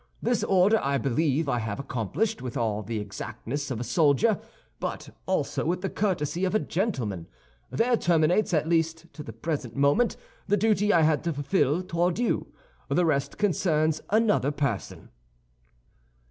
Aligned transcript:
This 0.19 0.43
order 0.43 0.79
I 0.81 0.97
believe 0.97 1.47
I 1.47 1.59
have 1.59 1.79
accomplished 1.79 2.41
with 2.41 2.57
all 2.57 2.81
the 2.81 2.99
exactness 2.99 3.69
of 3.69 3.79
a 3.79 3.83
soldier, 3.83 4.39
but 4.79 5.09
also 5.27 5.63
with 5.63 5.81
the 5.81 5.91
courtesy 5.91 6.43
of 6.43 6.55
a 6.55 6.59
gentleman. 6.59 7.27
There 7.69 7.95
terminates, 7.95 8.51
at 8.51 8.67
least 8.67 9.13
to 9.13 9.21
the 9.21 9.31
present 9.31 9.75
moment, 9.75 10.17
the 10.47 10.57
duty 10.57 10.91
I 10.91 11.01
had 11.01 11.23
to 11.25 11.33
fulfill 11.33 11.83
toward 11.83 12.17
you; 12.17 12.47
the 12.89 13.05
rest 13.05 13.37
concerns 13.37 14.01
another 14.09 14.49
person." 14.49 15.09